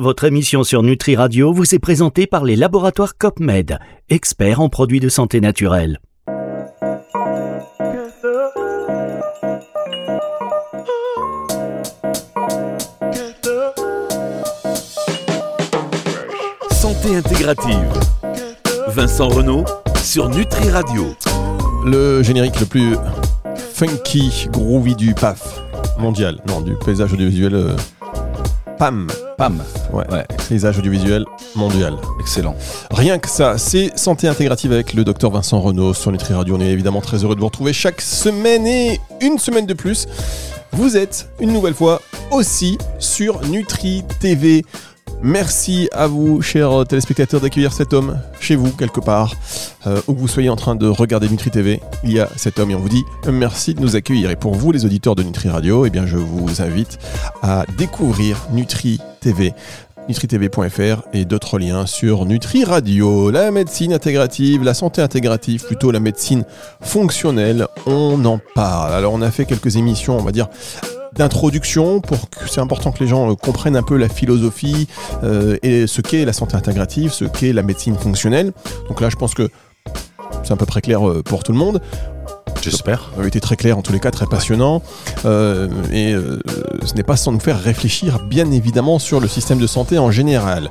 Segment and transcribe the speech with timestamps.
[0.00, 5.00] Votre émission sur Nutri Radio vous est présentée par les laboratoires COPMED, experts en produits
[5.00, 5.98] de santé naturelle.
[16.70, 17.92] Santé intégrative.
[18.86, 19.64] Vincent Renault
[20.00, 21.06] sur Nutri Radio.
[21.84, 22.94] Le générique le plus
[23.74, 25.60] funky, groovy du PAF
[25.98, 26.40] mondial.
[26.46, 27.76] Non, du paysage audiovisuel euh,
[28.78, 29.08] PAM.
[29.38, 29.62] Pam.
[29.92, 30.04] Ouais.
[30.10, 30.26] Ouais.
[30.48, 31.24] Paysage audiovisuel
[31.54, 31.96] mondial.
[32.20, 32.56] Excellent.
[32.90, 36.56] Rien que ça, c'est Santé Intégrative avec le docteur Vincent Renault sur Nutri Radio.
[36.56, 40.06] On est évidemment très heureux de vous retrouver chaque semaine et une semaine de plus.
[40.72, 44.64] Vous êtes une nouvelle fois aussi sur Nutri TV.
[45.22, 49.34] Merci à vous, chers téléspectateurs, d'accueillir cet homme chez vous, quelque part,
[49.86, 51.80] euh, où que vous soyez en train de regarder Nutri TV.
[52.04, 54.30] Il y a cet homme et on vous dit merci de nous accueillir.
[54.30, 56.98] Et pour vous, les auditeurs de Nutri Radio, eh bien, je vous invite
[57.42, 59.54] à découvrir Nutri TV
[60.08, 63.30] nutritv.fr et d'autres liens sur Nutri Radio.
[63.30, 66.44] La médecine intégrative, la santé intégrative, plutôt la médecine
[66.80, 68.94] fonctionnelle, on en parle.
[68.94, 70.48] Alors on a fait quelques émissions, on va dire
[71.14, 74.88] d'introduction pour que c'est important que les gens euh, comprennent un peu la philosophie
[75.22, 78.52] euh, et ce qu'est la santé intégrative, ce qu'est la médecine fonctionnelle.
[78.88, 79.50] Donc là je pense que
[80.42, 81.80] c'est à peu près clair euh, pour tout le monde.
[82.60, 83.10] J'espère.
[83.16, 84.82] Ça a été très clair en tous les cas, très passionnant.
[85.24, 86.40] Euh, et euh,
[86.84, 90.10] ce n'est pas sans nous faire réfléchir, bien évidemment, sur le système de santé en
[90.10, 90.70] général.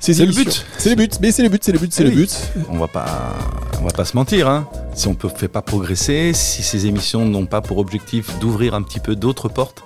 [0.00, 0.66] Ces C'est le but.
[0.78, 2.52] C'est le but, mais c'est le but, c'est le but, c'est Eh le but.
[2.68, 3.34] On va pas,
[3.84, 4.48] on va pas se mentir.
[4.48, 4.66] Hein.
[4.94, 8.80] Si on ne fait pas progresser, si ces émissions n'ont pas pour objectif d'ouvrir un
[8.80, 9.84] petit peu d'autres portes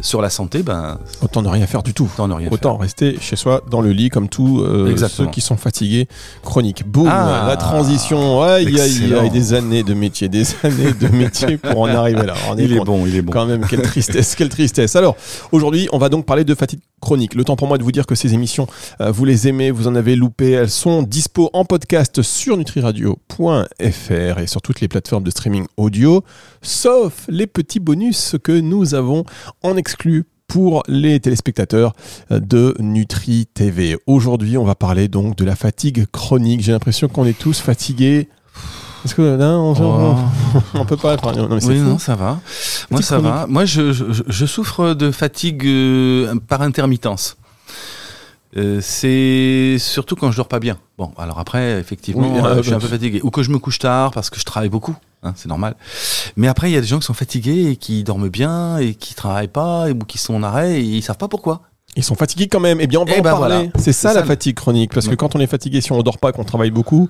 [0.00, 2.08] sur la santé, ben Autant ne rien faire du tout.
[2.14, 5.40] autant ne rien Autant rester chez soi dans le lit comme tous euh, ceux qui
[5.40, 6.06] sont fatigués
[6.44, 6.86] chroniques.
[6.86, 8.40] Boum, Ah, la transition.
[8.42, 12.34] Aïe, aïe, aïe, des années de métier, des années de métier pour en arriver là.
[12.50, 13.32] On Il est bon, il est bon.
[13.32, 14.94] Quand même, quelle tristesse, quelle tristesse.
[14.94, 15.16] Alors,
[15.50, 17.34] aujourd'hui, on va donc parler de fatigue chronique.
[17.34, 18.68] Le temps pour moi de vous dire que ces émissions,
[19.00, 20.50] euh, vous les aimez, vous en avez loupé.
[20.50, 23.39] Elles sont dispo en podcast sur nutriradio.fr
[23.78, 26.22] et sur toutes les plateformes de streaming audio,
[26.62, 29.24] sauf les petits bonus que nous avons
[29.62, 31.92] en exclu pour les téléspectateurs
[32.30, 33.96] de Nutri TV.
[34.06, 36.60] Aujourd'hui, on va parler donc de la fatigue chronique.
[36.60, 38.28] J'ai l'impression qu'on est tous fatigués.
[39.04, 40.16] Est-ce que là, on, on-
[40.74, 41.68] on peut pas non, mais Oh.
[41.68, 41.84] Oui, fou.
[41.84, 42.40] non, ça va.
[42.90, 43.46] Moi, ça va.
[43.48, 47.36] Moi, je, je- je souffre de fatigue euh, par intermittence.
[48.56, 50.78] Euh, c'est surtout quand je dors pas bien.
[50.98, 53.20] Bon, alors après, effectivement, Oui, euh, euh, je suis un bah, peu fatigué.
[53.22, 54.96] Ou que je me couche tard parce que je travaille beaucoup.
[55.22, 55.76] hein, c'est normal.
[56.36, 58.94] Mais après, il y a des gens qui sont fatigués et qui dorment bien et
[58.94, 61.62] qui travaillent pas et, ou qui sont en arrêt et ils savent pas pourquoi.
[61.96, 62.78] Ils sont fatigués quand même.
[62.80, 63.54] Eh bien, on va Eh en ben parler.
[63.56, 63.70] voilà.
[63.78, 64.92] C'est ça la fatigue chronique.
[64.94, 67.08] Parce que quand on est fatigué, si on dort pas, qu'on travaille beaucoup,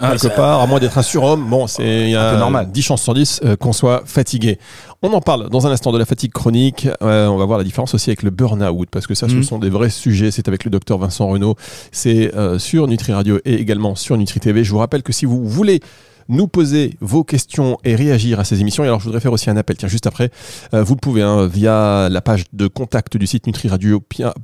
[0.00, 2.70] Ah, quelque part, à moins d'être un surhomme, bon, c'est normal.
[2.72, 4.58] 10 chances sur 10 euh, qu'on soit fatigué.
[5.02, 6.88] On en parle dans un instant de la fatigue chronique.
[7.02, 8.88] Euh, on va voir la différence aussi avec le burn-out.
[8.90, 9.42] Parce que ça, ce Mhm.
[9.42, 10.30] sont des vrais sujets.
[10.30, 11.56] C'est avec le docteur Vincent Renault.
[11.90, 14.64] C'est euh, sur Nutri Radio et également sur Nutri TV.
[14.64, 15.80] Je vous rappelle que si vous voulez
[16.28, 18.84] nous poser vos questions et réagir à ces émissions.
[18.84, 19.76] Et alors, je voudrais faire aussi un appel.
[19.76, 20.30] Tiens, juste après,
[20.74, 23.46] euh, vous le pouvez hein, via la page de contact du site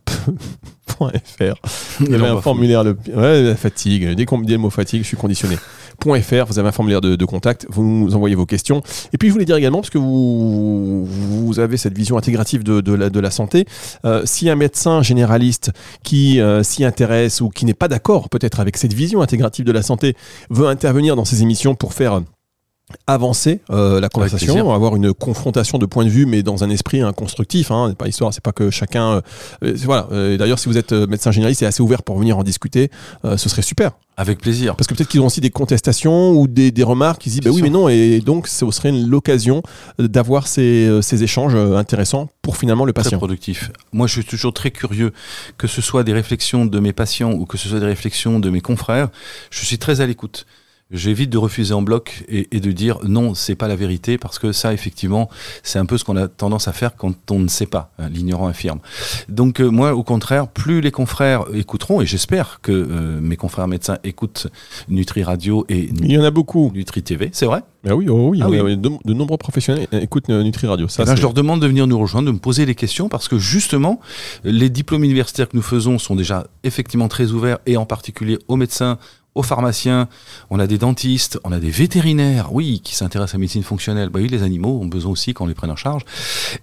[1.01, 2.01] nutriradio.fr.
[2.01, 2.97] Vous avez un formulaire, le...
[3.15, 4.15] ouais, la fatigue.
[4.15, 5.57] Dès qu'on me dit le mot fatigue, je suis conditionné.
[6.01, 8.83] .fr, vous avez un formulaire de, de contact, vous nous envoyez vos questions.
[9.13, 12.81] Et puis je voulais dire également, parce que vous, vous avez cette vision intégrative de,
[12.81, 13.67] de la, de la santé,
[14.05, 15.73] euh, si un médecin généraliste
[16.05, 19.73] qui euh, s'y intéresse ou qui n'est pas d'accord peut-être avec cette vision intégrative de
[19.73, 20.15] la santé
[20.51, 22.21] veut intervenir dans ces émissions pour faire
[23.07, 27.01] avancer euh, la conversation, avoir une confrontation de points de vue, mais dans un esprit
[27.01, 27.71] hein, constructif.
[27.71, 29.13] Hein, c'est pas histoire, c'est pas que chacun.
[29.17, 29.21] euh,
[29.65, 30.09] euh, voilà.
[30.13, 32.91] Euh, D'ailleurs, si vous êtes médecin généraliste et assez ouvert pour venir en discuter,
[33.25, 33.93] ce serait super.
[34.17, 34.75] Avec plaisir.
[34.75, 37.51] Parce que peut-être qu'ils ont aussi des contestations ou des, des remarques se disent bah
[37.51, 37.65] oui sûr.
[37.65, 39.63] mais non et donc ce serait l'occasion
[40.01, 43.19] d'avoir ces, ces échanges intéressants pour finalement le Très patient.
[43.19, 43.71] productif.
[43.93, 45.13] Moi, je suis toujours très curieux,
[45.57, 48.51] que ce soit des réflexions de mes patients ou que ce soit des réflexions de
[48.51, 49.09] mes confrères.
[49.51, 50.47] Je suis très à l'écoute.
[50.91, 54.39] J'évite de refuser en bloc et, et de dire non, c'est pas la vérité, parce
[54.39, 55.29] que ça, effectivement,
[55.63, 58.09] c'est un peu ce qu'on a tendance à faire quand on ne sait pas, hein,
[58.09, 58.79] l'ignorant affirme.
[59.29, 63.69] Donc, euh, moi, au contraire, plus les confrères écouteront, et j'espère que euh, mes confrères
[63.69, 64.47] médecins écoutent
[64.89, 66.73] Nutri Radio et Il y en a beaucoup.
[66.75, 67.61] Nutri TV, c'est vrai?
[67.85, 68.77] Bah oui, oh oui, Ah oui.
[68.77, 70.89] De, de nombreux professionnels écoutent euh, Nutri Radio.
[70.89, 73.11] Ça, Eh ben, je leur demande de venir nous rejoindre, de me poser les questions,
[73.11, 74.01] parce que justement,
[74.43, 78.57] les diplômes universitaires que nous faisons sont déjà effectivement très ouverts, et en particulier aux
[78.57, 78.99] médecins,
[79.39, 80.09] aux pharmaciens,
[80.51, 84.09] on a des dentistes, on a des vétérinaires, oui, qui s'intéressent à la médecine fonctionnelle.
[84.09, 86.03] Bah oui, les animaux ont besoin aussi qu'on les prenne en charge.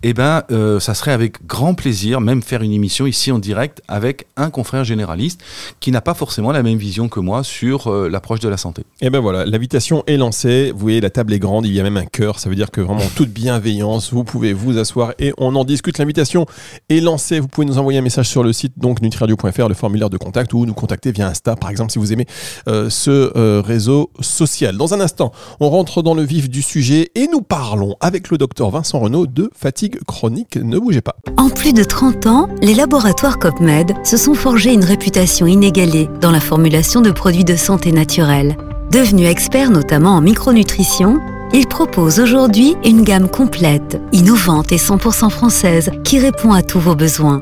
[0.04, 3.82] Eh ben, euh, ça serait avec grand plaisir, même faire une émission ici en direct
[3.88, 5.42] avec un confrère généraliste
[5.80, 8.84] qui n'a pas forcément la même vision que moi sur euh, l'approche de la santé.
[9.00, 10.74] Et ben voilà, l'invitation est lancée.
[10.74, 12.40] Vous voyez, la table est grande, il y a même un cœur.
[12.40, 15.98] Ça veut dire que vraiment toute bienveillance, vous pouvez vous asseoir et on en discute.
[15.98, 16.46] L'invitation
[16.90, 17.40] est lancée.
[17.40, 20.54] Vous pouvez nous envoyer un message sur le site donc nutriradio.fr, le formulaire de contact
[20.54, 22.26] ou nous contacter via Insta, par exemple, si vous aimez
[22.68, 24.78] euh, ce euh, réseau social.
[24.78, 28.38] Dans un instant, on rentre dans le vif du sujet et nous parlons avec le
[28.38, 30.58] docteur Vincent Renaud de fatigue chronique.
[30.58, 31.16] Ne bougez pas.
[31.38, 36.32] En plus de 30 ans, les laboratoires COPMED se sont forgés une réputation inégalée dans
[36.32, 38.58] la formulation de produits de santé naturelle.
[38.92, 41.20] Devenus experts notamment en micronutrition,
[41.54, 46.96] ils proposent aujourd'hui une gamme complète, innovante et 100% française qui répond à tous vos
[46.96, 47.42] besoins.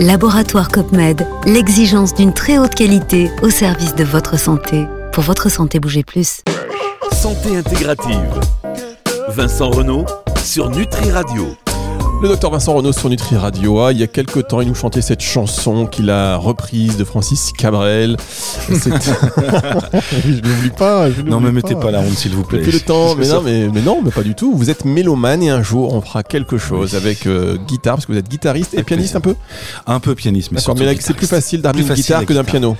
[0.00, 4.86] Laboratoire COPMED, l'exigence d'une très haute qualité au service de votre santé.
[5.12, 6.42] Pour votre santé, bougez plus.
[7.10, 8.40] Santé intégrative.
[9.30, 10.06] Vincent Renault
[10.44, 11.48] sur Nutri Radio.
[12.20, 13.90] Le docteur Vincent Renaud sur Nutri Radio.
[13.90, 17.52] Il y a quelques temps, il nous chantait cette chanson qu'il a reprise de Francis
[17.56, 18.16] Cabrel.
[18.68, 18.80] Je
[20.30, 21.12] n'oublie pas.
[21.12, 22.58] je Non, me mettez pas la honte, s'il vous plaît.
[22.58, 24.52] Depuis le temps, mais non, mais, mais non, mais pas du tout.
[24.52, 28.12] Vous êtes mélomane et un jour on fera quelque chose avec euh, guitare, parce que
[28.12, 29.36] vous êtes guitariste et pianiste un peu.
[29.86, 32.42] Un peu pianiste, mais surtout mais c'est plus facile d'armer une facile guitare que d'un
[32.42, 32.76] piano.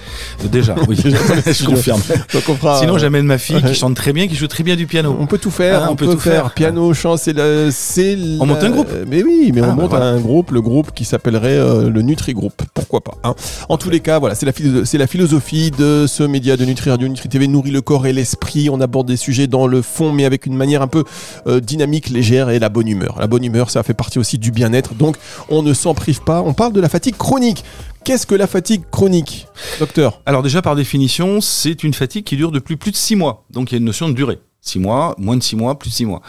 [0.51, 0.97] Déjà, oui,
[1.47, 2.01] je confirme.
[2.35, 2.81] Donc on fera.
[2.81, 5.17] Sinon, euh, j'amène ma fille qui chante très bien, qui joue très bien du piano.
[5.21, 6.53] On peut tout faire, Ah, on, peut, tout faire.
[6.55, 8.19] Piano, chant, c'est le, c'est.
[8.41, 8.91] On monte un groupe
[9.29, 10.07] Oui, mais Ah, on bah monte voilà.
[10.07, 12.63] un groupe, le groupe qui s'appellerait euh, le Nutri Group.
[12.73, 13.35] Pourquoi pas hein.
[13.69, 16.65] En tous les cas, voilà, c'est la, philo- c'est la philosophie de ce média de
[16.65, 18.71] Nutri Radio, Nutri TV nourrit le corps et l'esprit.
[18.71, 21.05] On aborde des sujets dans le fond, mais avec une manière un peu
[21.47, 23.17] euh, dynamique, légère et la bonne humeur.
[23.21, 24.95] La bonne humeur, ça fait partie aussi du bien-être.
[24.95, 25.17] Donc,
[25.51, 26.43] on ne s'en prive pas.
[26.43, 27.65] On parle de la fatigue chronique.
[28.05, 29.47] Qu'est-ce que la fatigue chronique,
[29.81, 30.23] docteur?
[30.25, 33.45] Alors déjà, par définition, c'est une fatigue qui dure depuis plus de six mois.
[33.51, 34.39] Donc il y a une notion de durée.
[34.69, 36.23] Six mois, moins de six mois, plus de six mois.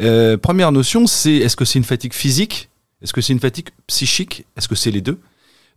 [0.00, 2.68] Euh, première notion, c'est est-ce que c'est une fatigue physique?
[3.02, 4.44] Est-ce que c'est une fatigue psychique?
[4.56, 5.18] Est-ce que c'est les deux?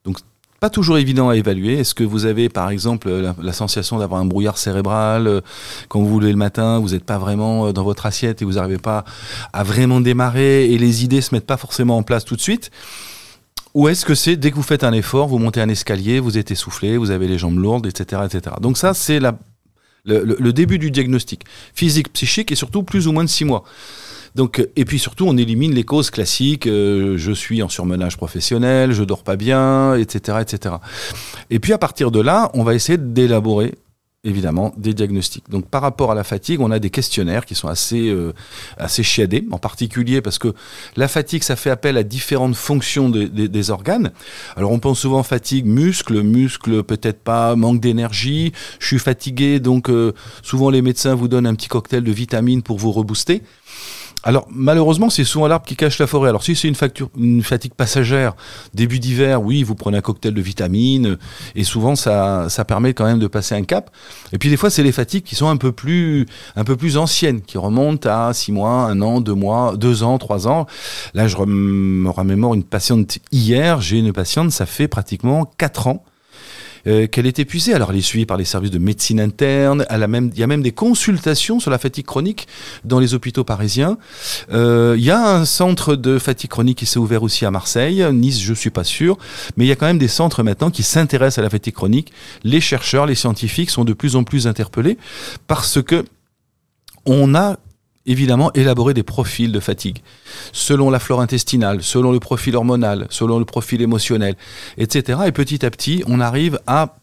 [0.05, 0.17] Donc
[0.61, 1.79] pas toujours évident à évaluer.
[1.79, 5.41] Est-ce que vous avez, par exemple, la, la sensation d'avoir un brouillard cérébral euh,
[5.89, 8.45] quand vous vous levez le matin, vous n'êtes pas vraiment euh, dans votre assiette et
[8.45, 9.03] vous n'arrivez pas
[9.53, 12.69] à vraiment démarrer et les idées se mettent pas forcément en place tout de suite?
[13.73, 16.37] Ou est-ce que c'est dès que vous faites un effort, vous montez un escalier, vous
[16.37, 18.21] êtes essoufflé, vous avez les jambes lourdes, etc.
[18.25, 18.55] etc.
[18.61, 19.35] Donc ça, c'est la,
[20.05, 21.43] le, début du diagnostic.
[21.73, 23.63] Physique, psychique et surtout plus ou moins de six mois.
[24.35, 26.67] Donc, euh, et puis surtout, on élimine les causes classiques.
[26.67, 30.75] euh, je suis en surmenage professionnel, je dors pas bien, etc., etc.
[31.49, 33.75] Et puis à partir de là, on va essayer d'élaborer
[34.23, 35.49] évidemment des diagnostics.
[35.49, 38.33] Donc par rapport à la fatigue, on a des questionnaires qui sont assez euh,
[38.77, 40.53] assez chiadés, en particulier parce que
[40.95, 44.11] la fatigue, ça fait appel à différentes fonctions de- de- des organes.
[44.55, 49.89] Alors on pense souvent fatigue muscle, muscle peut-être pas, manque d'énergie, je suis fatigué, donc
[49.89, 50.13] euh,
[50.43, 53.41] souvent les médecins vous donnent un petit cocktail de vitamines pour vous rebooster.
[54.23, 56.29] Alors malheureusement, c'est souvent l'arbre qui cache la forêt.
[56.29, 56.75] Alors si c'est une,
[57.17, 58.35] une fatigue passagère,
[58.73, 61.17] début d'hiver, oui, vous prenez un cocktail de vitamines,
[61.55, 63.89] et souvent ça, ça permet quand même de passer un cap.
[64.31, 66.97] Et puis des fois, c'est les fatigues qui sont un peu plus, un peu plus
[66.97, 70.67] anciennes, qui remontent à six mois, un an, deux mois, deux ans, trois ans.
[71.13, 73.81] Là, je me remémore une patiente hier.
[73.81, 76.03] J'ai une patiente, ça fait pratiquement quatre ans.
[76.87, 77.73] Euh, qu'elle est épuisée.
[77.73, 79.85] Alors, elle est suivie par les services de médecine interne.
[79.89, 82.47] Elle a même, il y a même des consultations sur la fatigue chronique
[82.83, 83.97] dans les hôpitaux parisiens.
[84.51, 88.05] Euh, Il y a un centre de fatigue chronique qui s'est ouvert aussi à Marseille.
[88.13, 89.17] Nice, je suis pas sûr.
[89.57, 92.11] Mais il y a quand même des centres maintenant qui s'intéressent à la fatigue chronique.
[92.43, 94.97] Les chercheurs, les scientifiques sont de plus en plus interpellés
[95.47, 96.05] parce que
[97.05, 97.57] on a
[98.11, 99.99] évidemment élaboré des profils de fatigue
[100.51, 104.35] selon la flore intestinale, selon le profil hormonal, selon le profil émotionnel,
[104.77, 105.21] etc.
[105.25, 106.95] Et petit à petit, on arrive à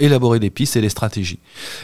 [0.00, 1.38] élaborer des pistes et des stratégies.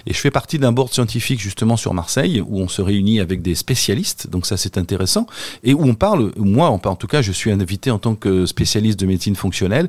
[0.06, 3.40] Et je fais partie d'un board scientifique justement sur Marseille où on se réunit avec
[3.40, 5.26] des spécialistes, donc ça c'est intéressant,
[5.62, 8.98] et où on parle, moi en tout cas je suis invité en tant que spécialiste
[8.98, 9.88] de médecine fonctionnelle,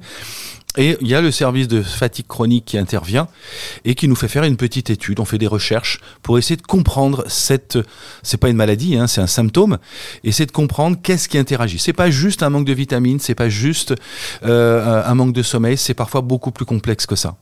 [0.78, 3.28] et il y a le service de fatigue chronique qui intervient
[3.84, 5.20] et qui nous fait faire une petite étude.
[5.20, 7.78] On fait des recherches pour essayer de comprendre cette.
[8.24, 9.78] C'est pas une maladie, hein, c'est un symptôme.
[10.24, 11.78] Essayer de comprendre qu'est-ce qui interagit.
[11.80, 13.94] C'est pas juste un manque de vitamines, c'est pas juste
[14.44, 15.78] euh, un manque de sommeil.
[15.78, 17.36] C'est parfois beaucoup plus complexe que ça.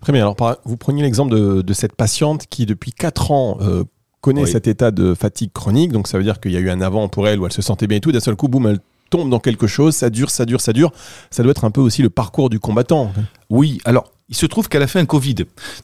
[0.00, 0.22] Très bien.
[0.22, 3.84] Alors, vous preniez l'exemple de, de cette patiente qui, depuis 4 ans, euh,
[4.20, 4.50] connaît Oui.
[4.50, 5.92] cet état de fatigue chronique.
[5.92, 7.62] Donc, ça veut dire qu'il y a eu un avant pour elle où elle se
[7.62, 8.12] sentait bien et tout.
[8.12, 8.80] D'un seul coup, boum, elle
[9.10, 9.94] tombe dans quelque chose.
[9.94, 10.92] Ça dure, ça dure, ça dure.
[11.30, 13.12] Ça doit être un peu aussi le parcours du combattant.
[13.50, 13.78] Oui.
[13.84, 15.34] Alors, il se trouve qu'elle a fait un Covid.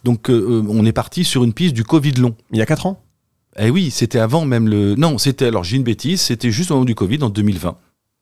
[0.05, 2.35] Donc, euh, on est parti sur une piste du Covid long.
[2.53, 3.03] Il y a 4 ans?
[3.59, 4.95] Eh oui, c'était avant même le.
[4.97, 6.21] Non, c'était alors j'ai une bêtise.
[6.21, 7.77] C'était juste au moment du Covid en 2020.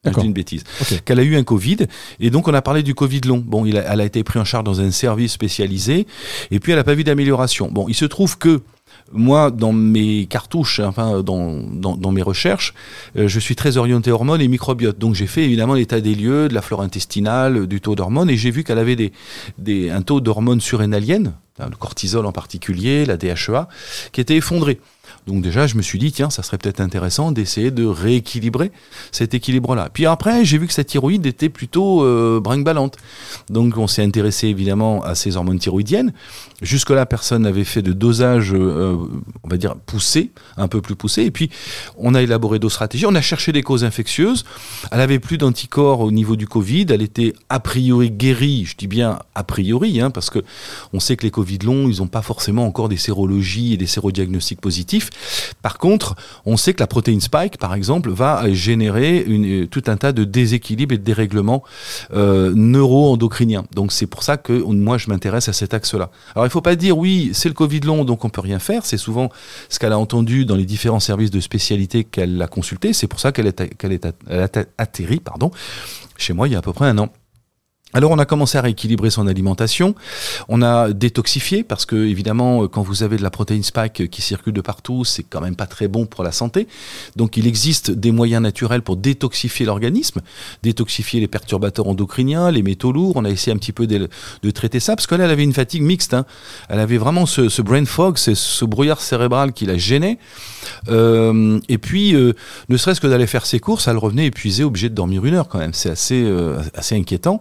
[0.04, 0.22] Je D'accord.
[0.22, 0.64] dis une bêtise.
[1.06, 1.78] Qu'elle a eu un Covid.
[2.20, 3.38] Et donc, on a parlé du Covid long.
[3.44, 6.06] Bon, il a- elle a été prise en charge dans un service spécialisé.
[6.50, 7.70] Et puis, elle n'a pas vu d'amélioration.
[7.72, 8.60] Bon, il se trouve que
[9.12, 12.74] moi, dans mes cartouches, enfin, dans, dans, dans mes recherches,
[13.16, 14.98] euh, je suis très orienté hormones et microbiote.
[14.98, 18.30] Donc, j'ai fait évidemment l'état des lieux, de la flore intestinale, du taux d'hormones.
[18.30, 19.12] Et j'ai vu qu'elle avait des,
[19.58, 23.68] des, un taux d'hormones surrénaliennes, hein, le cortisol en particulier, la DHEA,
[24.12, 24.80] qui était effondré.
[25.26, 28.70] Donc déjà, je me suis dit, tiens, ça serait peut-être intéressant d'essayer de rééquilibrer
[29.10, 29.88] cet équilibre-là.
[29.92, 32.96] Puis après, j'ai vu que sa thyroïde était plutôt euh, brinque-ballante.
[33.48, 36.12] Donc on s'est intéressé évidemment à ces hormones thyroïdiennes.
[36.60, 38.96] Jusque-là, personne n'avait fait de dosage, euh,
[39.42, 41.22] on va dire, poussé, un peu plus poussé.
[41.22, 41.50] Et puis,
[41.96, 43.06] on a élaboré d'autres stratégies.
[43.06, 44.44] On a cherché des causes infectieuses.
[44.92, 46.86] Elle avait plus d'anticorps au niveau du Covid.
[46.90, 48.66] Elle était a priori guérie.
[48.66, 50.40] Je dis bien a priori, hein, parce que
[50.92, 53.86] on sait que les Covid longs, ils n'ont pas forcément encore des sérologies et des
[53.86, 55.10] sérodiagnostics positifs.
[55.62, 59.96] Par contre, on sait que la protéine spike, par exemple, va générer une- tout un
[59.96, 61.62] tas de déséquilibres et de dérèglements
[62.12, 63.64] euh, neuro-endocriniens.
[63.74, 66.10] Donc c'est pour ça que moi je m'intéresse à cet axe-là.
[66.34, 68.84] Alors il faut pas dire oui, c'est le Covid long, donc on peut rien faire.
[68.86, 69.30] C'est souvent
[69.68, 72.92] ce qu'elle a entendu dans les différents services de spécialité qu'elle a consulté.
[72.92, 75.50] C'est pour ça qu'elle est, qu'elle est at- elle a atterri, pardon,
[76.16, 77.08] chez moi il y a à peu près un an.
[77.94, 79.94] Alors on a commencé à rééquilibrer son alimentation,
[80.48, 84.52] on a détoxifié parce que évidemment quand vous avez de la protéine spike qui circule
[84.52, 86.66] de partout, c'est quand même pas très bon pour la santé.
[87.14, 90.22] Donc il existe des moyens naturels pour détoxifier l'organisme,
[90.64, 93.12] détoxifier les perturbateurs endocriniens, les métaux lourds.
[93.14, 94.08] On a essayé un petit peu de,
[94.50, 96.14] traiter ça parce que là elle avait une fatigue mixte.
[96.14, 96.26] hein.
[96.68, 100.18] Elle avait vraiment ce, ce brain fog, c'est ce brouillard cérébral qui la gênait.
[100.88, 102.32] Euh, et puis euh,
[102.68, 105.48] ne serait-ce que d'aller faire ses courses, elle revenait épuisée, obligée de dormir une heure
[105.48, 105.74] quand même.
[105.74, 107.40] C'est assez euh, assez inquiétant.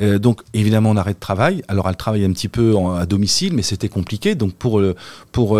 [0.00, 1.62] Euh, donc évidemment on arrête de travail.
[1.68, 4.34] Alors elle travaille un petit peu en- à domicile, mais c'était compliqué.
[4.34, 4.94] Donc pour le,
[5.32, 5.58] pour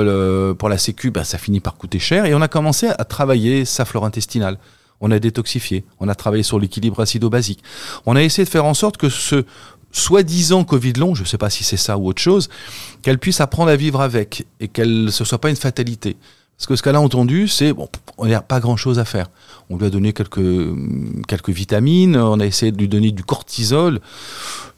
[0.69, 2.25] la Sécu, bah, ça finit par coûter cher.
[2.27, 4.59] Et on a commencé à travailler sa flore intestinale.
[5.01, 5.85] On a détoxifié.
[6.01, 7.63] On a travaillé sur l'équilibre acido-basique.
[8.07, 9.45] On a essayé de faire en sorte que ce
[9.91, 12.49] soi-disant Covid long, je ne sais pas si c'est ça ou autre chose,
[13.03, 16.17] qu'elle puisse apprendre à vivre avec et qu'elle ce soit pas une fatalité.
[16.63, 17.89] Parce que ce qu'elle a entendu, c'est bon,
[18.19, 19.27] on n'a pas grand-chose à faire.
[19.69, 20.39] On lui a donné quelques,
[21.27, 23.99] quelques vitamines, on a essayé de lui donner du cortisol.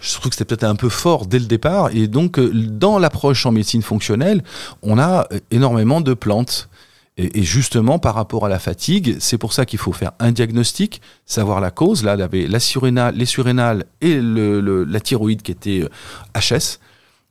[0.00, 1.90] Je trouve que c'était peut-être un peu fort dès le départ.
[1.94, 4.42] Et donc, euh, dans l'approche en médecine fonctionnelle,
[4.80, 6.70] on a euh, énormément de plantes.
[7.18, 11.02] Et, justement, par rapport à la fatigue, c'est pour ça qu'il faut faire un diagnostic,
[11.26, 12.02] savoir la cause.
[12.02, 16.78] Là, elle avait la surrénale, les surrénales et la thyroïde qui était euh, HS.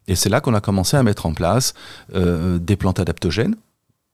[0.08, 1.74] Et c'est là qu'on a commencé à mettre en place
[2.14, 3.56] des plantes adaptogènes.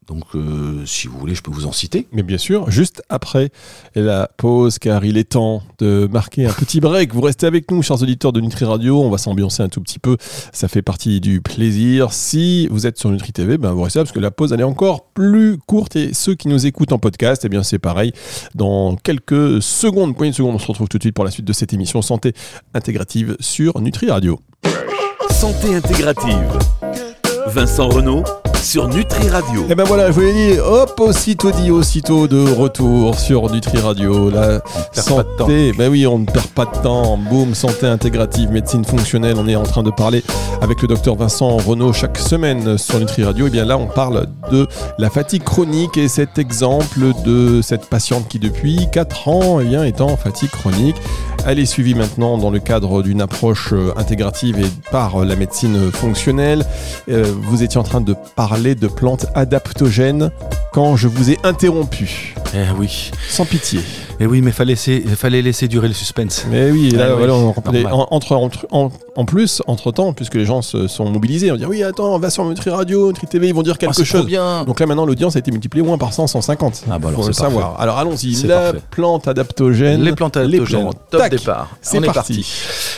[0.10, 2.08] Donc, euh, si vous voulez, je peux vous en citer.
[2.12, 3.52] Mais bien sûr, juste après
[3.94, 7.14] la pause, car il est temps de marquer un petit break.
[7.14, 9.04] Vous restez avec nous, chers auditeurs de Nutri Radio.
[9.04, 10.18] On va s'ambiancer un tout petit peu.
[10.52, 12.12] Ça fait partie du plaisir.
[12.12, 14.62] Si vous êtes sur Nutri TV, ben vous restez là parce que la pause elle
[14.62, 15.96] est encore plus courte.
[15.96, 18.12] Et ceux qui nous écoutent en podcast, eh bien c'est pareil.
[18.56, 21.46] Dans quelques secondes, poignées de secondes, on se retrouve tout de suite pour la suite
[21.46, 22.34] de cette émission Santé
[22.74, 24.40] intégrative sur Nutri Radio.
[25.30, 26.58] Santé intégrative.
[27.48, 28.24] Vincent Renault
[28.62, 29.66] sur Nutri Radio.
[29.70, 33.80] Et ben voilà, je vous l'ai dit, hop, aussitôt dit, aussitôt de retour sur Nutri
[33.80, 34.30] Radio.
[34.30, 37.18] La perd pas de santé, ben oui, on ne perd pas de temps.
[37.18, 39.36] Boum, santé intégrative, médecine fonctionnelle.
[39.38, 40.24] On est en train de parler
[40.62, 43.48] avec le docteur Vincent Renaud chaque semaine sur Nutri Radio.
[43.48, 48.28] Et bien là, on parle de la fatigue chronique et cet exemple de cette patiente
[48.28, 50.98] qui, depuis 4 ans, eh bien, est en fatigue chronique.
[51.46, 55.36] Elle est suivie maintenant dans le cadre d'une approche euh, intégrative et par euh, la
[55.36, 56.66] médecine fonctionnelle.
[57.10, 60.32] Euh, vous étiez en train de parler de plantes adaptogènes
[60.74, 62.36] quand je vous ai interrompu.
[62.54, 63.12] Eh oui.
[63.30, 63.80] Sans pitié.
[64.22, 66.46] Eh oui, mais fallait laisser, fallait laisser durer le suspense.
[66.50, 70.12] Mais oui, là, Ah oui, on- les- en, entre, entre- en, en plus, entre temps,
[70.12, 73.08] puisque les gens se sont mobilisés, on dit oui, attends, on va sur Nutri Radio,
[73.08, 74.26] Nutri TV, ils vont dire quelque trop chose.
[74.26, 74.66] bien.
[74.66, 76.84] Donc là maintenant l'audience a été multipliée au moins par 100, 150.
[76.92, 77.80] Ah bah alors, faut le savoir.
[77.80, 78.86] Alors allons-y, C'est la parfait.
[78.92, 80.02] plante adaptogène.
[80.04, 80.98] Les plantes adaptogènes, plantes.
[81.12, 81.32] top Tac.
[81.32, 81.70] départ.
[81.82, 82.34] C'est On est parti.
[82.36, 82.54] parti.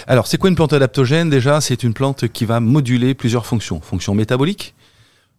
[0.08, 1.30] Alors, c'est quoi une plante adaptogène?
[1.30, 3.80] Déjà, c'est une plante qui va moduler plusieurs fonctions.
[3.80, 4.74] Fonction métabolique,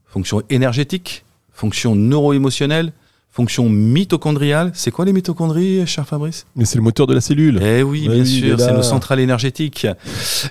[0.07, 2.93] fonction énergétique, fonction neuro-émotionnelle,
[3.33, 4.71] fonction mitochondriale.
[4.75, 6.45] C'est quoi les mitochondries, cher Fabrice?
[6.55, 7.59] Mais c'est le moteur de la cellule.
[7.63, 9.87] Eh oui, Oui, bien sûr, c'est nos centrales énergétiques.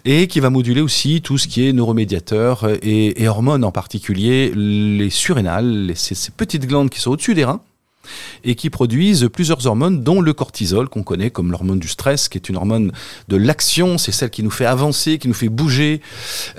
[0.04, 4.52] Et qui va moduler aussi tout ce qui est neuromédiateur et, et hormones en particulier,
[4.56, 7.62] les surrénales, les- ces, ces petites glandes qui sont au-dessus des reins
[8.44, 12.40] et qui produisent plusieurs hormones, dont le cortisol, qu'on connaît comme l'hormone du stress, qui
[12.40, 12.92] est une hormone
[13.28, 16.02] de l'action, c'est celle qui nous fait avancer, qui nous fait bouger.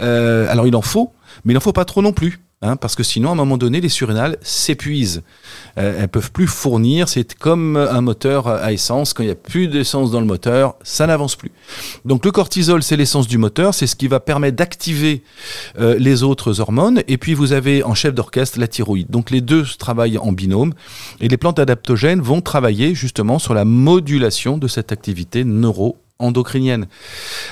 [0.01, 1.11] Euh, alors il en faut,
[1.45, 2.39] mais il en faut pas trop non plus.
[2.63, 5.23] Hein, parce que sinon, à un moment donné, les surrénales s'épuisent.
[5.79, 7.09] Euh, elles peuvent plus fournir.
[7.09, 9.13] C'est comme un moteur à essence.
[9.13, 11.53] Quand il n'y a plus d'essence dans le moteur, ça n'avance plus.
[12.05, 13.75] Donc le cortisol, c'est l'essence du moteur.
[13.75, 15.23] C'est ce qui va permettre d'activer
[15.79, 17.03] euh, les autres hormones.
[17.09, 19.11] Et puis vous avez en chef d'orchestre la thyroïde.
[19.11, 20.75] Donc les deux travaillent en binôme.
[21.21, 26.87] Et les plantes adaptogènes vont travailler justement sur la modulation de cette activité neuro endocrinienne.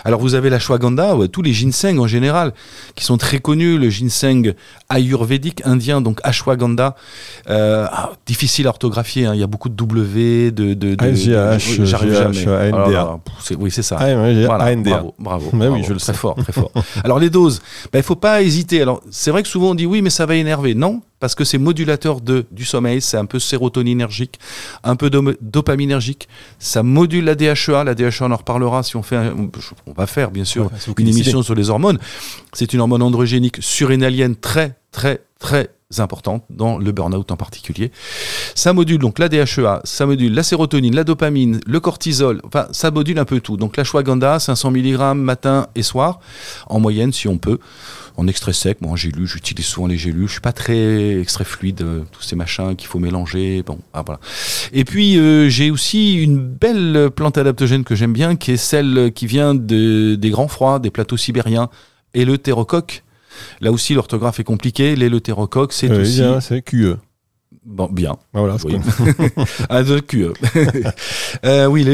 [0.04, 2.52] Alors vous avez la ashwagandha, ou tous les ginseng en général,
[2.94, 4.54] qui sont très connus, le ginseng
[4.88, 6.94] ayurvédique indien, donc ashwagandha,
[7.48, 10.74] euh, ah, difficile à orthographier, hein, il y a beaucoup de W, de...
[10.74, 12.46] de, de ASGH, j'arrive jamais.
[12.46, 13.20] Alors,
[13.58, 13.96] oui, c'est ça.
[13.98, 16.18] Ah, ouais, Voilà, bravo, bravo, Mais oui, je le très sais.
[16.18, 16.70] fort, très fort.
[17.04, 17.60] Alors les doses,
[17.92, 18.82] ben, il faut pas hésiter.
[18.82, 20.74] Alors c'est vrai que souvent on dit oui, mais ça va énerver.
[20.74, 24.40] Non, parce que c'est modulateur de du sommeil, c'est un peu sérotoninergique,
[24.82, 25.10] un peu
[25.40, 26.28] dopaminergique.
[26.58, 27.84] Ça module la DHEA.
[27.84, 29.34] La DHEA, on en reparlera si on fait, un-
[29.86, 31.98] on va faire bien sûr Ouais, une émission sur les hormones.
[32.52, 37.90] C'est une hormone androgénique surrénalienne très, très, très importante dans le burn-out en particulier.
[38.54, 42.90] Ça module donc la DHEA, ça module la sérotonine, la dopamine, le cortisol, enfin ça
[42.92, 43.56] module un peu tout.
[43.56, 46.20] Donc la ashwagandha, 500 mg matin et soir,
[46.68, 47.58] en moyenne si on peut,
[48.20, 48.80] en extrait sec.
[48.80, 52.22] Moi en gélule, j'utilise souvent les gélules, je suis pas très extrait fluide, euh, tous
[52.22, 53.62] ces machins qu'il faut mélanger.
[53.64, 54.20] Bon, ah, voilà.
[54.72, 59.10] Et puis euh, j'ai aussi une belle plante adaptogène que j'aime bien, qui est celle
[59.14, 61.68] qui vient de- des grands froids, des plateaux sibériens,
[62.14, 63.02] et le terrocoque.
[63.60, 64.96] Là aussi, l'orthographe est compliquée.
[64.96, 66.20] L'éleutérocoque, c'est Euh, aussi...
[66.40, 66.96] c'est QE.
[67.66, 68.16] Bon, bien.
[68.32, 68.76] Voilà, Oui.
[68.86, 69.32] c'est
[69.68, 70.32] Ah, de QE.
[71.44, 71.84] euh, oui,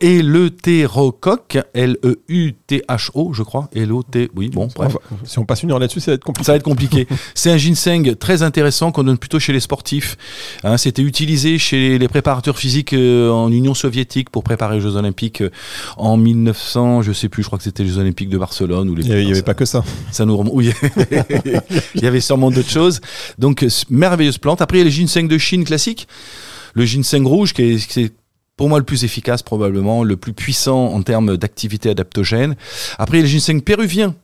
[0.00, 0.18] et
[1.74, 3.68] L-E-U-T-H-O, je crois.
[3.74, 4.96] L-O-T, oui, bon, bref.
[5.24, 6.44] Si on passe une heure là-dessus, ça va être compliqué.
[6.46, 7.08] Ça va être compliqué.
[7.34, 10.16] C'est un ginseng très intéressant qu'on donne plutôt chez les sportifs.
[10.62, 14.94] Hein, C'était utilisé chez les préparateurs physiques euh, en Union soviétique pour préparer les Jeux
[14.96, 15.50] Olympiques euh,
[15.96, 18.94] en 1900, je sais plus, je crois que c'était les Jeux Olympiques de Barcelone ou
[18.94, 19.82] les Il n'y avait pas que ça.
[20.12, 20.54] ça nous remonte.
[20.54, 20.70] Oui.
[21.96, 23.00] il y avait sûrement d'autres choses.
[23.38, 24.62] Donc, merveilleuse plante.
[24.62, 26.06] Après, il y a les ginseng de Chine classiques.
[26.74, 28.14] Le ginseng rouge, qui est, qui est
[28.56, 32.56] pour moi le plus efficace, probablement, le plus puissant en termes d'activité adaptogène.
[32.98, 34.14] Après, il y a le ginseng péruvien.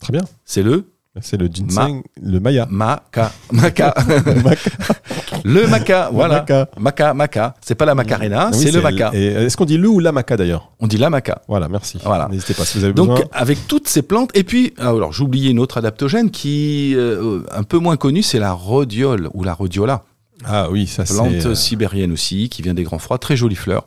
[0.00, 0.24] Très bien.
[0.44, 0.86] C'est le
[1.20, 2.68] C'est le ginseng, le maya.
[2.70, 3.32] maca.
[3.50, 3.92] Maca.
[5.44, 6.08] le maca.
[6.12, 6.46] Voilà.
[6.78, 7.14] maca.
[7.14, 7.54] Maca.
[7.60, 9.10] C'est pas la macarena, oui, c'est le maca.
[9.12, 10.70] et Est-ce qu'on dit le ou la maca d'ailleurs?
[10.78, 11.42] On dit la maca.
[11.48, 11.98] Voilà, merci.
[12.04, 12.28] Voilà.
[12.28, 13.24] N'hésitez pas si vous avez Donc besoin.
[13.32, 17.42] avec toutes ces plantes et puis ah, alors j'ai oublié une autre adaptogène qui euh,
[17.50, 20.04] un peu moins connue, c'est la rhodiole ou la rhodiola,
[20.44, 21.14] Ah oui, ça c'est.
[21.14, 23.86] plante euh, sibérienne aussi qui vient des grands froids, très jolie fleur.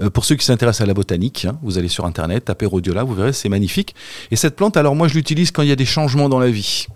[0.00, 3.02] Euh, pour ceux qui s'intéressent à la botanique, hein, vous allez sur internet, tapez rhodiola,
[3.02, 3.94] vous verrez c'est magnifique.
[4.30, 6.50] Et cette plante, alors moi je l'utilise quand il y a des changements dans la
[6.50, 6.86] vie.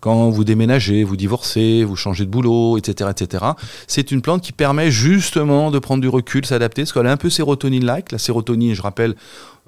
[0.00, 3.44] Quand vous déménagez, vous divorcez, vous changez de boulot, etc., etc.
[3.86, 7.16] C'est une plante qui permet justement de prendre du recul, s'adapter, parce qu'elle est un
[7.16, 8.12] peu sérotonine-like.
[8.12, 9.16] La sérotonine, je rappelle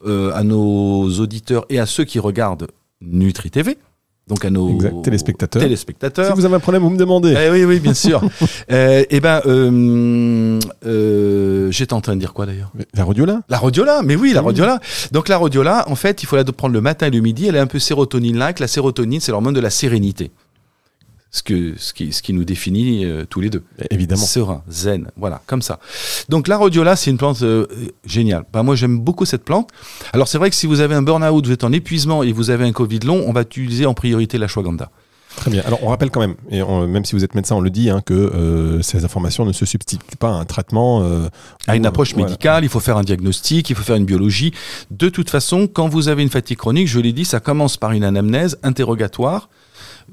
[0.07, 2.69] euh, à nos auditeurs et à ceux qui regardent
[3.01, 3.79] Nutri TV,
[4.29, 5.63] donc à nos Exact, téléspectateurs.
[5.63, 6.27] téléspectateurs.
[6.27, 7.35] Si vous avez un problème, vous me demandez.
[7.37, 8.23] Eh oui, oui, bien sûr.
[8.71, 12.71] euh, eh ben, euh, euh, j'étais en train de dire quoi d'ailleurs?
[12.95, 14.47] La rhodiola La rhodiola, mais oui, la Oui.
[14.47, 14.81] rhodiola.
[15.13, 17.47] Donc la rhodiola, en fait, il faut la prendre le matin et le midi.
[17.47, 18.59] Elle est un peu sérotonine-like.
[18.61, 20.31] La sérotonine, c'est l'hormone de la sérénité.
[21.39, 23.63] Ce, que, ce, qui, ce qui nous définit euh, tous les deux.
[23.91, 24.25] Évidemment.
[24.25, 25.79] Serein, zen, voilà, comme ça.
[26.29, 27.67] Donc la rhodiola, c'est une plante euh,
[28.05, 28.43] géniale.
[28.53, 29.71] Bah, moi, j'aime beaucoup cette plante.
[30.13, 32.51] Alors c'est vrai que si vous avez un burn-out, vous êtes en épuisement et vous
[32.51, 34.91] avez un Covid long, on va utiliser en priorité la shwagandha.
[35.37, 35.63] Très bien.
[35.65, 37.91] Alors on rappelle quand même, et on- même si vous êtes médecin, on le dit,
[37.91, 41.05] hein, que euh, ces informations ne se substituent pas à un traitement.
[41.05, 41.29] euh,
[41.69, 42.27] à une approche voilà.
[42.27, 44.53] médicale, il faut faire un diagnostic, il faut faire une biologie.
[44.91, 47.93] De toute façon, quand vous avez une fatigue chronique, je l'ai dit, ça commence par
[47.93, 49.49] une anamnèse interrogatoire,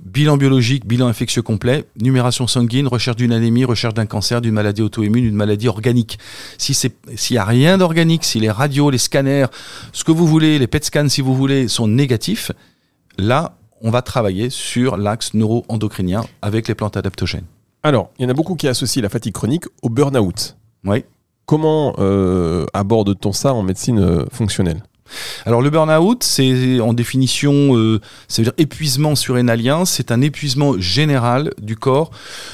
[0.03, 4.81] bilan biologique, bilan infectieux complet, numération sanguine, recherche d'une anémie, recherche d'un cancer, d'une maladie
[4.81, 6.19] auto-immune, d'une maladie organique.
[6.57, 9.47] Si c'est, s'il n'y a rien d'organique, si les radios, les scanners,
[9.91, 12.51] ce que vous voulez, les PET scans si vous voulez, sont négatifs,
[13.17, 17.45] là, on va travailler sur l'axe neuro-endocrinien avec les plantes adaptogènes.
[17.83, 20.57] Alors, il y en a beaucoup qui associent la fatigue chronique au burn-out.
[20.85, 21.03] Oui.
[21.45, 24.81] Comment euh, aborde-t-on ça en médecine euh, fonctionnelle?
[25.45, 30.79] Alors le burn-out, c'est en définition, euh, ça veut dire épuisement surrénalien, c'est un épuisement
[30.79, 32.11] général du corps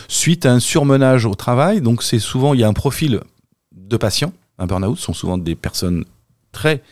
[0.08, 1.82] suite à un surmenage au travail.
[1.82, 3.22] Donc c'est souvent, il y a un profil
[3.76, 4.34] de patients.
[4.58, 6.06] Un burn-out sont souvent des personnes
[6.52, 6.84] très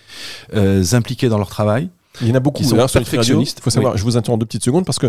[0.54, 1.90] euh, impliquées dans leur travail.
[2.22, 2.58] Il y en a beaucoup.
[2.62, 5.00] Qui sont D'ailleurs, sur Nutri Radio, faut savoir, je vous interromps deux petites secondes parce
[5.00, 5.08] que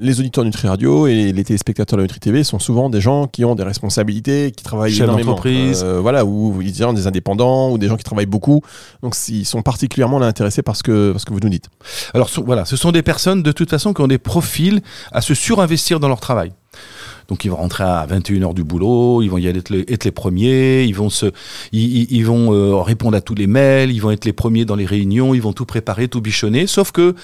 [0.00, 3.44] les auditeurs Nutri Radio et les téléspectateurs de Nutri TV sont souvent des gens qui
[3.44, 5.32] ont des responsabilités, qui travaillent Chefs énormément.
[5.32, 5.82] d'entreprise.
[5.84, 8.62] Euh, voilà, ou ils diront des indépendants ou des gens qui travaillent beaucoup.
[9.02, 11.66] Donc, ils sont particulièrement là, intéressés par ce, que, que vous nous dites.
[12.14, 14.80] Alors so- voilà, ce sont des personnes de toute façon qui ont des profils
[15.12, 16.52] à se surinvestir dans leur travail.
[17.30, 20.82] Donc ils vont rentrer à 21h du boulot, ils vont y aller être les, premiers,
[20.82, 21.26] ils vont se,
[21.70, 24.84] ils, vont euh, répondre à tous les mails, ils vont être les premiers dans les
[24.84, 26.66] réunions, ils vont tout préparer, tout bichonner.
[26.66, 27.14] Sauf que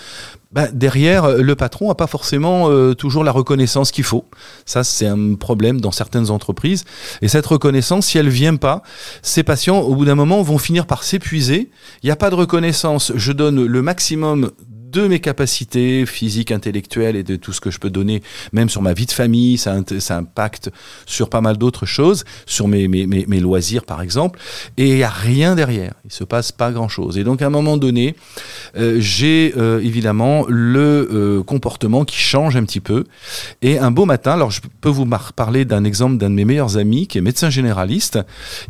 [0.53, 4.25] bah, derrière, euh, le patron n'a pas forcément euh, toujours la reconnaissance qu'il faut.
[4.65, 6.85] Ça, c'est un problème dans certaines entreprises.
[7.21, 8.83] Et cette reconnaissance, si elle vient pas,
[9.23, 11.69] ces patients, au bout d'un moment, vont finir par s'épuiser.
[12.03, 13.13] Il n'y a pas de reconnaissance.
[13.17, 14.53] Je donne le maximum
[15.03, 18.83] de mes capacités physiques, intellectuelles et de tout ce que je peux donner, même sur
[18.83, 20.71] ma vie de famille, ça, ça impacte
[21.05, 24.39] sur pas mal d'autres choses, sur mes, mes, mes, loisirs par exemple,
[24.77, 27.19] et il n'y a rien derrière, il se passe pas grand-chose.
[27.19, 28.17] Et donc à un moment donné,
[28.77, 33.05] euh, j'ai euh, évidemment le euh, comportement qui change un petit peu,
[33.63, 36.77] et un beau matin, alors je peux vous parler d'un exemple d'un de mes meilleurs
[36.77, 38.19] amis qui est médecin généraliste,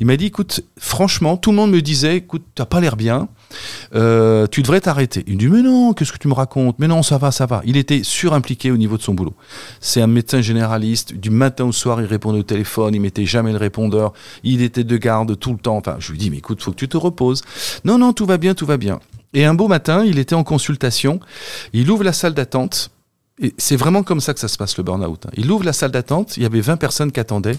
[0.00, 3.28] il m'a dit, écoute, franchement, tout le monde me disait, écoute, t'as pas l'air bien,
[3.92, 5.24] tu devrais t'arrêter.
[5.26, 7.46] Il me dit, mais non, qu'est-ce que tu me racontes Mais non, ça va, ça
[7.46, 7.62] va.
[7.64, 9.34] Il était surimpliqué au niveau de son boulot.
[9.80, 13.52] C'est un médecin généraliste, du matin au soir, il répondait au téléphone, il mettait jamais
[13.52, 15.76] le répondeur, il était de garde tout le temps.
[15.76, 17.42] Enfin, je lui dis, mais écoute, faut que tu te reposes.
[17.84, 19.00] Non, non, tout va bien, tout va bien.
[19.34, 21.20] Et un beau matin, il était en consultation,
[21.72, 22.90] il ouvre la salle d'attente,
[23.38, 25.26] et c'est vraiment comme ça que ça se passe le burn-out.
[25.26, 25.30] hein.
[25.36, 27.58] Il ouvre la salle d'attente, il y avait 20 personnes qui attendaient,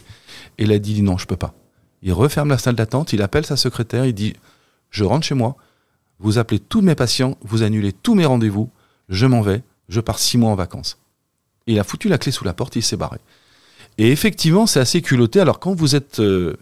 [0.57, 1.53] et il a dit, non, je peux pas.
[2.01, 4.33] Il referme la salle d'attente, il appelle sa secrétaire, il dit,
[4.89, 5.55] je rentre chez moi,
[6.19, 8.69] vous appelez tous mes patients, vous annulez tous mes rendez-vous,
[9.09, 10.97] je m'en vais, je pars six mois en vacances.
[11.67, 13.19] Il a foutu la clé sous la porte, il s'est barré.
[13.97, 15.39] Et effectivement, c'est assez culotté.
[15.39, 16.55] Alors quand vous êtes euh,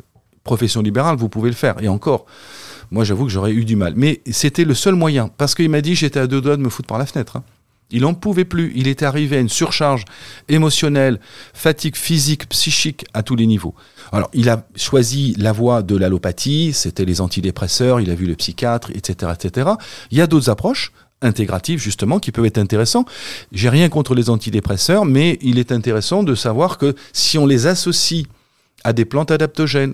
[0.43, 1.81] profession libérale, vous pouvez le faire.
[1.81, 2.25] Et encore,
[2.91, 3.93] moi j'avoue que j'aurais eu du mal.
[3.95, 5.29] Mais c'était le seul moyen.
[5.37, 7.37] Parce qu'il m'a dit j'étais à deux doigts de me foutre par la fenêtre.
[7.37, 7.43] hein.
[7.91, 8.71] Il n'en pouvait plus.
[8.75, 10.05] Il était arrivé à une surcharge
[10.49, 11.19] émotionnelle,
[11.53, 13.75] fatigue physique, psychique à tous les niveaux.
[14.11, 18.35] Alors, il a choisi la voie de l'allopathie, c'était les antidépresseurs, il a vu le
[18.35, 19.69] psychiatre, etc., etc.
[20.11, 23.09] Il y a d'autres approches intégratives, justement, qui peuvent être intéressantes.
[23.51, 27.67] J'ai rien contre les antidépresseurs, mais il est intéressant de savoir que si on les
[27.67, 28.25] associe
[28.83, 29.93] à des plantes adaptogènes,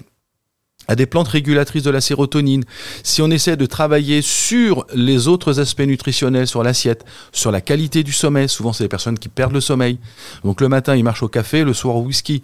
[0.87, 2.63] à des plantes régulatrices de la sérotonine,
[3.03, 8.03] si on essaie de travailler sur les autres aspects nutritionnels, sur l'assiette, sur la qualité
[8.03, 9.99] du sommeil, souvent c'est des personnes qui perdent le sommeil.
[10.43, 12.41] Donc le matin ils marchent au café, le soir au whisky,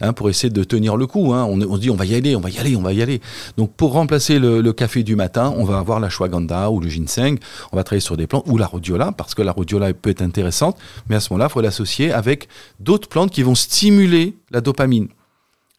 [0.00, 1.32] hein, pour essayer de tenir le coup.
[1.34, 1.44] hein.
[1.44, 3.20] On, dit on va y aller, on va y aller, on va y aller.
[3.56, 7.36] Donc pour remplacer le, café du matin, on va avoir la ashwagandha ou le ginseng,
[7.70, 10.22] on va travailler sur des plantes, ou la rhodiola, parce que la rhodiola peut être
[10.22, 10.76] intéressante,
[11.08, 12.48] mais à ce moment-là, il faut l'associer avec
[12.80, 15.08] d'autres plantes qui vont stimuler la dopamine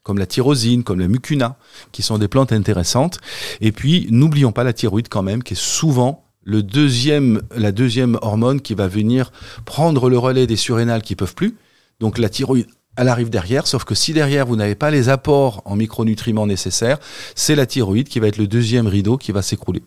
[0.05, 1.57] comme la tyrosine, comme la mucuna,
[1.91, 3.17] qui sont des plantes intéressantes.
[3.59, 8.19] Et puis, n'oublions pas la thyroïde quand même, qui est souvent le deuxième, la deuxième
[8.21, 9.31] hormone qui va venir
[9.65, 11.57] prendre le relais des surrénales qui peuvent plus.
[11.99, 15.63] Donc la thyroïde, elle arrive derrière, sauf que si derrière vous n'avez pas les apports
[15.65, 16.99] en micronutriments nécessaires,
[17.33, 19.81] c'est la thyroïde qui va être le deuxième rideau qui va s'écrouler.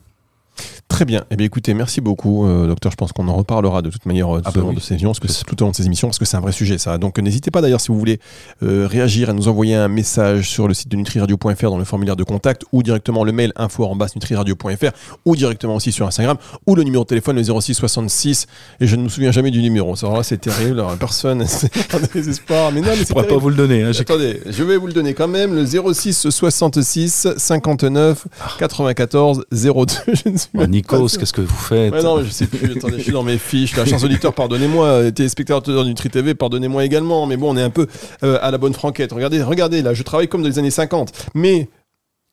[0.88, 1.24] Très bien.
[1.30, 2.90] Eh bien, écoutez, merci beaucoup, euh, docteur.
[2.90, 4.74] Je pense qu'on en reparlera de toute manière euh, tout, Ah au bah long oui.
[4.76, 6.36] de ces émissions, parce que c'est tout au long de ces émissions, parce que c'est
[6.36, 6.96] un vrai sujet, ça.
[6.98, 8.18] Donc, n'hésitez pas d'ailleurs si vous voulez
[8.62, 12.16] euh, réagir à nous envoyer un message sur le site de nutriradio.fr dans le formulaire
[12.16, 14.90] de contact, ou directement le mail info en nutriradio.fr,
[15.26, 18.46] ou directement aussi sur Instagram, ou le numéro de téléphone le 06 66.
[18.80, 19.94] Et je ne me souviens jamais du numéro.
[19.94, 20.80] Ça, c'est terrible.
[20.80, 22.72] Alors, personne, c'est un désespoir.
[22.72, 23.82] Mais non, mais Je pourrais pas vous le donner.
[23.84, 28.26] hein, Attendez, je vais vous le donner quand même, le 06 66 59
[28.58, 29.86] 94 02.
[30.24, 30.48] Je ne suis
[30.78, 32.76] Nikos, qu'est-ce que vous faites Ouais, non, je sais plus.
[32.76, 33.76] Attendez, je suis dans mes fiches.
[33.76, 34.86] Là, chers auditeurs, pardonnez-moi.
[34.86, 37.26] euh, Téléspectateurs du Nutri TV, pardonnez-moi également.
[37.26, 37.86] Mais bon, on est un peu
[38.22, 39.12] euh, à la bonne franquette.
[39.12, 41.12] Regardez, regardez, là, je travaille comme dans les années 50.
[41.34, 41.68] Mais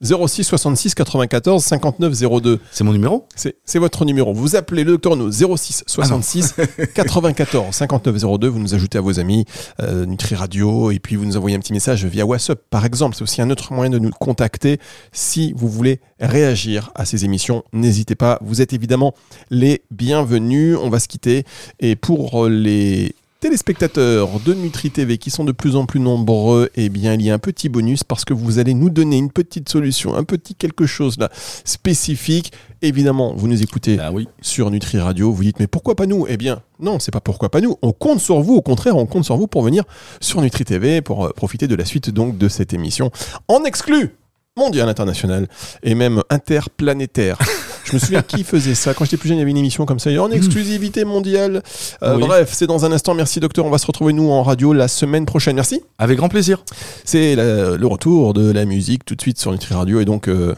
[0.03, 2.59] 06 66 94 59 02.
[2.71, 4.33] C'est mon numéro C'est c'est votre numéro.
[4.33, 6.55] Vous appelez le docteur No 06 66
[6.93, 8.47] 94 59 02.
[8.47, 9.45] Vous nous ajoutez à vos amis
[9.81, 13.15] euh, Nutri Radio et puis vous nous envoyez un petit message via WhatsApp par exemple.
[13.15, 14.79] C'est aussi un autre moyen de nous contacter
[15.13, 17.63] si vous voulez réagir à ces émissions.
[17.71, 18.37] N'hésitez pas.
[18.41, 19.13] Vous êtes évidemment
[19.49, 20.77] les bienvenus.
[20.81, 21.45] On va se quitter
[21.79, 26.89] et pour les téléspectateurs de Nutri TV qui sont de plus en plus nombreux, eh
[26.89, 29.69] bien, il y a un petit bonus parce que vous allez nous donner une petite
[29.69, 31.29] solution, un petit quelque chose là
[31.63, 32.53] spécifique.
[32.81, 34.27] Évidemment, vous nous écoutez Ah oui.
[34.41, 36.25] sur Nutri Radio, vous dites mais pourquoi pas nous?
[36.27, 37.77] Eh bien, non, c'est pas pourquoi pas nous.
[37.83, 38.55] On compte sur vous.
[38.55, 39.83] Au contraire, on compte sur vous pour venir
[40.21, 43.11] sur Nutri TV pour euh, profiter de la suite donc de cette émission
[43.47, 44.15] en exclu
[44.57, 45.47] mondial, international
[45.83, 47.37] et même interplanétaire.
[47.85, 48.93] Je me souviens qui faisait ça.
[48.93, 51.61] Quand j'étais plus jeune, il y avait une émission comme ça, en exclusivité mondiale.
[52.03, 52.23] Euh, Oui.
[52.25, 53.13] Bref, c'est dans un instant.
[53.13, 53.65] Merci docteur.
[53.65, 55.55] On va se retrouver nous en radio la semaine prochaine.
[55.55, 55.81] Merci.
[55.99, 56.63] Avec grand plaisir.
[57.03, 60.55] C'est le retour de la musique tout de suite sur Nutri Radio et donc euh,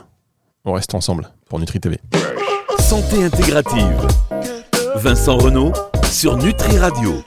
[0.65, 1.99] on reste ensemble pour Nutri TV.
[2.79, 4.07] Santé intégrative.
[4.95, 5.73] Vincent Renault
[6.09, 7.13] sur Nutri Radio.